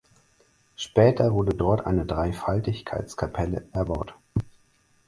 [0.77, 4.15] Später wurde dort eine Dreifaltigkeitskapelle erbaut.